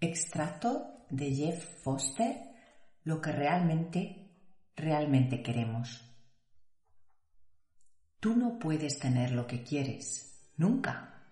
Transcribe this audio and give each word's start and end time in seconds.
Extracto 0.00 1.06
de 1.10 1.34
Jeff 1.34 1.82
Foster, 1.82 2.36
lo 3.02 3.20
que 3.20 3.32
realmente, 3.32 4.30
realmente 4.76 5.42
queremos. 5.42 6.04
Tú 8.20 8.36
no 8.36 8.58
puedes 8.58 9.00
tener 9.00 9.32
lo 9.32 9.46
que 9.46 9.64
quieres, 9.64 10.52
nunca. 10.56 11.24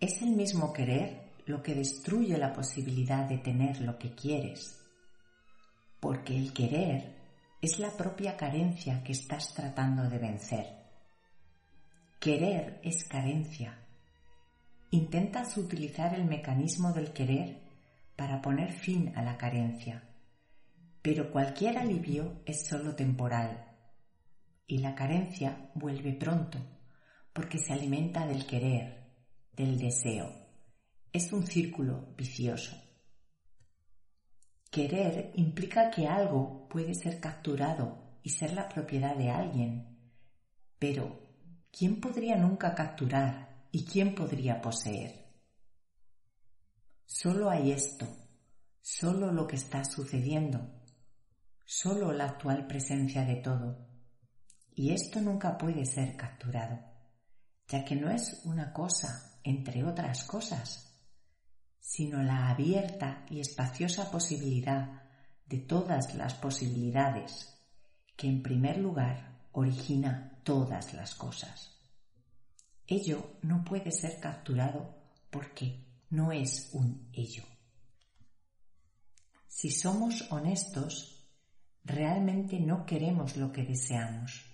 Es 0.00 0.20
el 0.22 0.30
mismo 0.30 0.72
querer 0.72 1.32
lo 1.46 1.62
que 1.62 1.74
destruye 1.74 2.36
la 2.38 2.52
posibilidad 2.52 3.28
de 3.28 3.38
tener 3.38 3.80
lo 3.80 3.98
que 3.98 4.14
quieres, 4.14 4.80
porque 6.00 6.36
el 6.36 6.52
querer 6.52 7.22
es 7.60 7.78
la 7.78 7.96
propia 7.96 8.36
carencia 8.36 9.04
que 9.04 9.12
estás 9.12 9.54
tratando 9.54 10.08
de 10.08 10.18
vencer. 10.18 10.66
Querer 12.18 12.80
es 12.82 13.04
carencia. 13.04 13.81
Intentas 14.94 15.56
utilizar 15.56 16.12
el 16.12 16.26
mecanismo 16.26 16.92
del 16.92 17.14
querer 17.14 17.62
para 18.14 18.42
poner 18.42 18.72
fin 18.72 19.10
a 19.16 19.22
la 19.22 19.38
carencia, 19.38 20.02
pero 21.00 21.32
cualquier 21.32 21.78
alivio 21.78 22.42
es 22.44 22.66
solo 22.66 22.94
temporal 22.94 23.74
y 24.66 24.80
la 24.80 24.94
carencia 24.94 25.70
vuelve 25.74 26.12
pronto 26.12 26.58
porque 27.32 27.56
se 27.56 27.72
alimenta 27.72 28.26
del 28.26 28.44
querer, 28.44 29.14
del 29.56 29.78
deseo. 29.78 30.30
Es 31.10 31.32
un 31.32 31.46
círculo 31.46 32.12
vicioso. 32.14 32.76
Querer 34.70 35.32
implica 35.36 35.90
que 35.90 36.06
algo 36.06 36.68
puede 36.68 36.92
ser 36.92 37.18
capturado 37.18 38.18
y 38.22 38.28
ser 38.28 38.52
la 38.52 38.68
propiedad 38.68 39.16
de 39.16 39.30
alguien. 39.30 40.12
Pero, 40.78 41.18
¿quién 41.70 41.98
podría 41.98 42.36
nunca 42.36 42.74
capturar 42.74 43.51
y 43.72 43.86
quién 43.86 44.14
podría 44.14 44.60
poseer? 44.60 45.32
Solo 47.06 47.48
hay 47.48 47.72
esto, 47.72 48.06
solo 48.82 49.32
lo 49.32 49.46
que 49.46 49.56
está 49.56 49.82
sucediendo, 49.84 50.60
solo 51.64 52.12
la 52.12 52.26
actual 52.26 52.66
presencia 52.66 53.24
de 53.24 53.36
todo. 53.36 53.88
Y 54.74 54.92
esto 54.92 55.20
nunca 55.22 55.56
puede 55.56 55.86
ser 55.86 56.16
capturado, 56.16 56.80
ya 57.66 57.84
que 57.84 57.96
no 57.96 58.10
es 58.10 58.42
una 58.44 58.74
cosa 58.74 59.40
entre 59.42 59.84
otras 59.84 60.24
cosas, 60.24 60.94
sino 61.80 62.22
la 62.22 62.50
abierta 62.50 63.24
y 63.30 63.40
espaciosa 63.40 64.10
posibilidad 64.10 65.02
de 65.46 65.58
todas 65.58 66.14
las 66.14 66.34
posibilidades 66.34 67.58
que 68.16 68.28
en 68.28 68.42
primer 68.42 68.78
lugar 68.78 69.48
origina 69.52 70.40
todas 70.44 70.92
las 70.92 71.14
cosas. 71.14 71.71
Ello 72.92 73.38
no 73.42 73.64
puede 73.64 73.90
ser 73.90 74.20
capturado 74.20 74.94
porque 75.30 75.84
no 76.10 76.32
es 76.32 76.70
un 76.72 77.08
ello. 77.12 77.44
Si 79.48 79.70
somos 79.70 80.30
honestos, 80.30 81.26
realmente 81.84 82.60
no 82.60 82.84
queremos 82.84 83.36
lo 83.36 83.52
que 83.52 83.64
deseamos. 83.64 84.44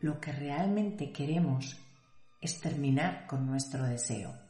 Lo 0.00 0.20
que 0.20 0.32
realmente 0.32 1.12
queremos 1.12 1.76
es 2.40 2.60
terminar 2.60 3.26
con 3.26 3.46
nuestro 3.46 3.84
deseo 3.84 4.46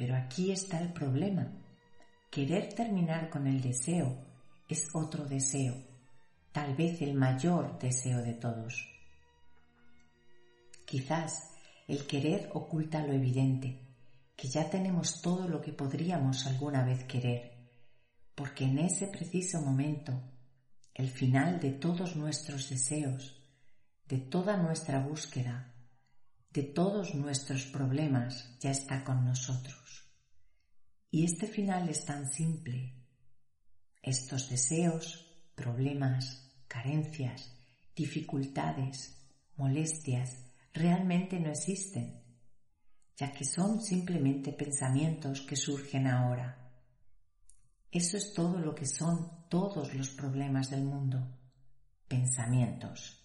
pero 0.00 0.16
aquí 0.16 0.50
está 0.50 0.80
el 0.80 0.94
problema. 0.94 1.46
Querer 2.30 2.72
terminar 2.72 3.28
con 3.28 3.46
el 3.46 3.60
deseo 3.60 4.16
es 4.66 4.88
otro 4.94 5.26
deseo, 5.26 5.74
tal 6.52 6.74
vez 6.74 7.02
el 7.02 7.12
mayor 7.12 7.78
deseo 7.78 8.22
de 8.22 8.32
todos. 8.32 8.88
Quizás 10.86 11.49
el 11.90 12.06
querer 12.06 12.50
oculta 12.54 13.04
lo 13.04 13.12
evidente, 13.12 13.96
que 14.36 14.46
ya 14.46 14.70
tenemos 14.70 15.20
todo 15.20 15.48
lo 15.48 15.60
que 15.60 15.72
podríamos 15.72 16.46
alguna 16.46 16.84
vez 16.84 17.02
querer, 17.02 17.68
porque 18.36 18.64
en 18.64 18.78
ese 18.78 19.08
preciso 19.08 19.60
momento, 19.60 20.22
el 20.94 21.10
final 21.10 21.58
de 21.58 21.72
todos 21.72 22.14
nuestros 22.14 22.70
deseos, 22.70 23.42
de 24.06 24.18
toda 24.18 24.56
nuestra 24.56 25.00
búsqueda, 25.00 25.74
de 26.52 26.62
todos 26.62 27.16
nuestros 27.16 27.64
problemas 27.66 28.56
ya 28.60 28.70
está 28.70 29.02
con 29.02 29.24
nosotros. 29.24 30.04
Y 31.10 31.24
este 31.24 31.48
final 31.48 31.88
es 31.88 32.04
tan 32.04 32.30
simple. 32.30 32.94
Estos 34.00 34.48
deseos, 34.48 35.26
problemas, 35.56 36.54
carencias, 36.68 37.52
dificultades, 37.96 39.26
molestias, 39.56 40.49
realmente 40.72 41.38
no 41.38 41.50
existen, 41.50 42.22
ya 43.16 43.32
que 43.32 43.44
son 43.44 43.80
simplemente 43.82 44.52
pensamientos 44.52 45.42
que 45.42 45.56
surgen 45.56 46.06
ahora. 46.06 46.56
Eso 47.90 48.16
es 48.16 48.32
todo 48.32 48.58
lo 48.58 48.74
que 48.74 48.86
son 48.86 49.48
todos 49.48 49.94
los 49.94 50.10
problemas 50.10 50.70
del 50.70 50.84
mundo, 50.84 51.26
pensamientos. 52.06 53.20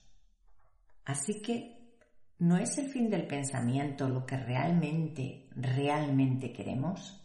Así 1.06 1.42
que, 1.42 1.98
¿no 2.40 2.58
es 2.58 2.78
el 2.80 2.90
fin 2.90 3.10
del 3.10 3.28
pensamiento 3.28 4.10
lo 4.10 4.26
que 4.26 4.38
realmente, 4.38 5.50
realmente 5.56 6.52
queremos? 6.52 7.22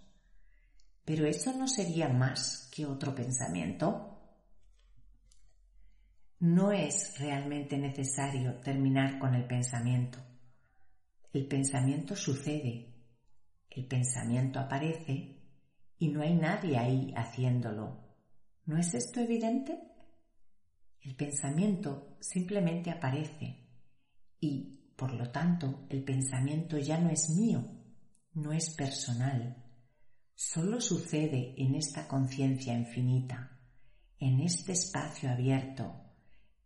Pero 1.04 1.26
eso 1.26 1.52
no 1.56 1.66
sería 1.66 2.08
más 2.08 2.68
que 2.70 2.84
otro 2.84 3.14
pensamiento. 3.14 4.09
No 6.40 6.72
es 6.72 7.18
realmente 7.18 7.78
necesario 7.78 8.56
terminar 8.60 9.18
con 9.18 9.34
el 9.34 9.46
pensamiento. 9.46 10.18
El 11.32 11.46
pensamiento 11.46 12.16
sucede, 12.16 12.94
el 13.70 13.86
pensamiento 13.86 14.58
aparece 14.58 15.38
y 15.98 16.08
no 16.08 16.22
hay 16.22 16.34
nadie 16.34 16.76
ahí 16.76 17.14
haciéndolo. 17.16 18.16
¿No 18.66 18.78
es 18.78 18.94
esto 18.94 19.20
evidente? 19.20 19.78
El 21.02 21.14
pensamiento 21.14 22.16
simplemente 22.20 22.90
aparece 22.90 23.68
y, 24.40 24.92
por 24.96 25.14
lo 25.14 25.30
tanto, 25.30 25.86
el 25.88 26.02
pensamiento 26.02 26.78
ya 26.78 26.98
no 26.98 27.10
es 27.10 27.30
mío, 27.30 27.64
no 28.34 28.52
es 28.52 28.74
personal 28.74 29.66
solo 30.42 30.80
sucede 30.80 31.52
en 31.58 31.74
esta 31.74 32.08
conciencia 32.08 32.72
infinita, 32.72 33.60
en 34.18 34.40
este 34.40 34.72
espacio 34.72 35.30
abierto 35.30 36.09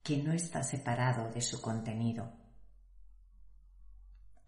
que 0.04 0.22
no 0.22 0.32
está 0.32 0.62
separado 0.62 1.32
de 1.32 1.40
su 1.40 1.62
contenido. 1.62 2.30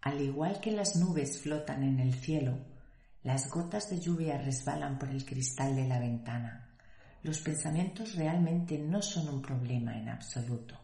Al 0.01 0.21
igual 0.21 0.61
que 0.61 0.71
las 0.71 0.95
nubes 0.95 1.41
flotan 1.41 1.83
en 1.83 1.99
el 1.99 2.13
cielo, 2.13 2.59
las 3.23 3.49
gotas 3.49 3.89
de 3.89 3.99
lluvia 3.99 4.37
resbalan 4.37 4.99
por 4.99 5.09
el 5.09 5.25
cristal 5.25 5.75
de 5.75 5.87
la 5.87 5.99
ventana. 5.99 6.77
Los 7.23 7.41
pensamientos 7.41 8.15
realmente 8.15 8.77
no 8.77 9.01
son 9.01 9.27
un 9.27 9.41
problema 9.41 9.97
en 9.97 10.09
absoluto. 10.09 10.79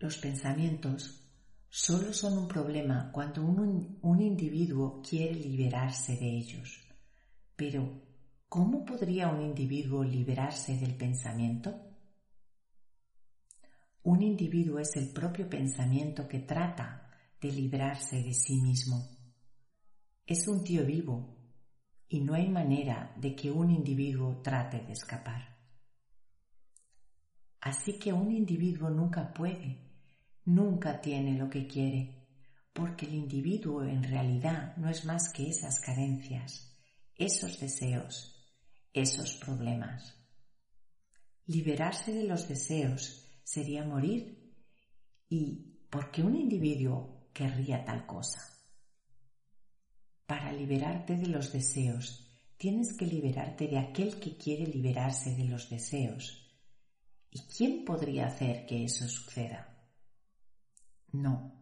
Los 0.00 0.18
pensamientos 0.18 1.30
solo 1.68 2.12
son 2.12 2.38
un 2.38 2.48
problema 2.48 3.10
cuando 3.12 3.44
un, 3.44 3.98
un, 4.02 4.20
individuo 4.20 5.00
quiere 5.00 5.34
liberarse 5.34 6.16
de 6.16 6.36
ellos. 6.36 6.80
Pero, 7.54 8.07
¿cómo 8.48 8.84
podría 8.84 9.28
un 9.28 9.42
individuo 9.42 10.02
liberarse 10.04 10.76
del 10.76 10.96
pensamiento? 10.96 11.74
Un 14.02 14.22
individuo 14.22 14.78
es 14.78 14.96
el 14.96 15.12
propio 15.12 15.48
pensamiento 15.48 16.26
que 16.26 16.40
trata 16.40 17.10
de 17.40 17.52
librarse 17.52 18.22
de 18.22 18.34
sí 18.34 18.60
mismo. 18.60 19.08
Es 20.26 20.48
un 20.48 20.64
tío 20.64 20.84
vivo 20.84 21.36
y 22.08 22.20
no 22.20 22.34
hay 22.34 22.48
manera 22.48 23.14
de 23.16 23.34
que 23.34 23.50
un 23.50 23.70
individuo 23.70 24.40
trate 24.42 24.80
de 24.80 24.92
escapar. 24.92 25.58
Así 27.60 27.98
que 27.98 28.12
un 28.12 28.32
individuo 28.32 28.88
nunca 28.88 29.32
puede 29.32 29.88
nunca 30.48 30.98
tiene 31.00 31.36
lo 31.36 31.50
que 31.50 31.66
quiere, 31.66 32.26
porque 32.72 33.04
el 33.04 33.14
individuo 33.14 33.84
en 33.84 34.02
realidad 34.02 34.74
no 34.78 34.88
es 34.88 35.04
más 35.04 35.30
que 35.30 35.48
esas 35.48 35.78
carencias, 35.80 36.74
esos 37.16 37.60
deseos, 37.60 38.37
esos 38.92 39.34
problemas. 39.36 40.16
Liberarse 41.46 42.12
de 42.12 42.24
los 42.24 42.48
deseos 42.48 43.26
sería 43.42 43.84
morir. 43.84 44.54
¿Y 45.28 45.86
por 45.90 46.10
qué 46.10 46.22
un 46.22 46.36
individuo 46.36 47.30
querría 47.32 47.84
tal 47.84 48.06
cosa? 48.06 48.40
Para 50.26 50.52
liberarte 50.52 51.16
de 51.16 51.28
los 51.28 51.52
deseos, 51.52 52.28
tienes 52.58 52.94
que 52.96 53.06
liberarte 53.06 53.66
de 53.66 53.78
aquel 53.78 54.20
que 54.20 54.36
quiere 54.36 54.66
liberarse 54.66 55.34
de 55.34 55.44
los 55.44 55.70
deseos. 55.70 56.46
¿Y 57.30 57.40
quién 57.56 57.84
podría 57.84 58.26
hacer 58.26 58.66
que 58.66 58.84
eso 58.84 59.08
suceda? 59.08 59.74
No, 61.12 61.54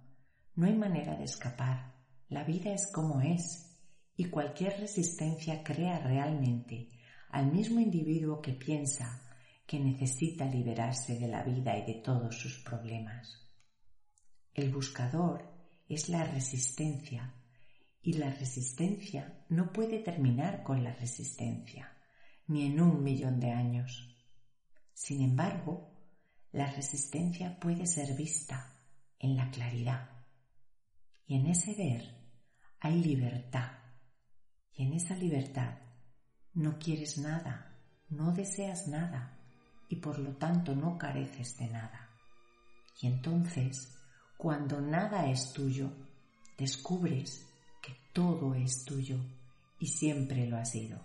no 0.55 0.67
hay 0.67 0.75
manera 0.75 1.17
de 1.17 1.25
escapar. 1.25 1.95
La 2.29 2.43
vida 2.43 2.73
es 2.73 2.91
como 2.93 3.21
es 3.21 3.79
y 4.17 4.25
cualquier 4.25 4.81
resistencia 4.81 5.63
crea 5.63 6.01
realmente 6.01 6.89
al 7.37 7.53
mismo 7.53 7.81
individuo 7.81 8.41
que 8.41 8.55
piensa 8.55 9.21
que 9.67 9.79
necesita 9.79 10.47
liberarse 10.47 11.19
de 11.19 11.29
la 11.29 11.43
vida 11.43 11.77
y 11.77 11.85
de 11.85 12.01
todos 12.01 12.35
sus 12.35 12.61
problemas. 12.65 13.47
El 14.55 14.73
buscador 14.73 15.45
es 15.87 16.09
la 16.09 16.25
resistencia 16.25 17.35
Y 18.01 18.15
la 18.15 18.31
resistencia 18.31 19.45
no 19.51 19.71
puede 19.71 19.99
terminar 19.99 20.63
con 20.63 20.83
la 20.83 20.95
resistencia, 20.95 21.93
ni 22.47 22.65
en 22.67 22.81
un 22.81 23.03
millón 23.03 23.39
de 23.41 23.51
años. 23.51 24.17
Sin 24.95 25.21
embargo, 25.21 25.91
la 26.53 26.71
resistencia 26.73 27.59
puede 27.59 27.87
ser 27.87 28.17
vista 28.17 28.81
en 29.19 29.37
la 29.37 29.51
claridad. 29.51 30.09
Y 31.27 31.35
en 31.35 31.49
ese 31.49 31.75
ver 31.75 32.03
hay 32.79 33.03
libertad. 33.03 33.73
Y 34.73 34.85
en 34.85 34.93
esa 34.95 35.17
libertad 35.17 35.86
no 36.57 36.79
quieres 36.79 37.19
nada, 37.19 37.77
no 38.09 38.33
deseas 38.33 38.89
nada 38.89 39.39
y 39.91 39.97
por 39.97 40.19
lo 40.19 40.37
tanto 40.37 40.75
no 40.75 40.97
careces 40.97 41.59
de 41.59 41.69
nada. 41.69 42.09
Y 43.01 43.09
entonces, 43.09 43.95
cuando 44.39 44.81
nada 44.81 45.31
es 45.31 45.53
tuyo, 45.53 45.93
descubres 46.57 47.47
que 47.83 47.95
todo 48.15 48.55
es 48.55 48.85
tuyo 48.87 49.19
y 49.79 49.87
siempre 49.87 50.47
lo 50.47 50.57
ha 50.57 50.65
sido. 50.65 50.99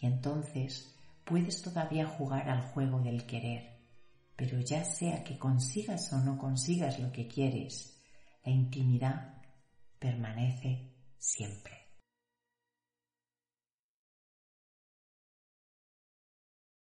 Y 0.00 0.06
entonces 0.06 0.94
puedes 1.24 1.62
todavía 1.62 2.06
jugar 2.06 2.50
al 2.50 2.60
juego 2.72 3.00
del 3.00 3.24
querer, 3.24 3.78
pero 4.36 4.60
ya 4.60 4.84
sea 4.84 5.24
que 5.24 5.38
consigas 5.38 6.12
o 6.12 6.18
no 6.18 6.36
consigas 6.36 6.98
lo 6.98 7.10
que 7.10 7.26
quieres, 7.26 7.98
la 8.44 8.52
intimidad 8.52 9.42
permanece 9.98 10.92
siempre. 11.18 11.83